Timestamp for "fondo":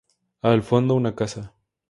0.63-0.95